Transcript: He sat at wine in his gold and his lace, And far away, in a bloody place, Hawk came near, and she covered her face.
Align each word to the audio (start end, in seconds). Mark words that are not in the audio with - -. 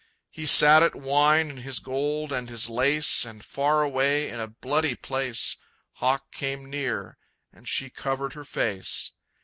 He 0.31 0.47
sat 0.47 0.81
at 0.81 0.95
wine 0.95 1.51
in 1.51 1.57
his 1.57 1.77
gold 1.77 2.33
and 2.33 2.49
his 2.49 2.71
lace, 2.71 3.23
And 3.23 3.45
far 3.45 3.83
away, 3.83 4.29
in 4.29 4.39
a 4.39 4.47
bloody 4.47 4.95
place, 4.95 5.57
Hawk 5.97 6.31
came 6.31 6.71
near, 6.71 7.19
and 7.53 7.69
she 7.69 7.91
covered 7.91 8.33
her 8.33 8.43
face. 8.43 9.11